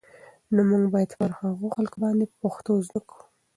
[0.53, 3.23] نو موږ بايد پر هغو خلکو باندې پښتو زده کول